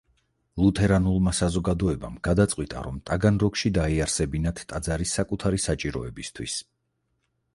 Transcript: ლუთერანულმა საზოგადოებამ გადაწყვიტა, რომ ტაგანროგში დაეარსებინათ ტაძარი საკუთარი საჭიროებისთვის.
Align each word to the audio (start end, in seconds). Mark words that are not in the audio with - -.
ლუთერანულმა 0.61 1.33
საზოგადოებამ 1.39 2.15
გადაწყვიტა, 2.27 2.81
რომ 2.87 2.97
ტაგანროგში 3.09 3.71
დაეარსებინათ 3.77 4.61
ტაძარი 4.73 5.09
საკუთარი 5.13 5.61
საჭიროებისთვის. 5.69 6.57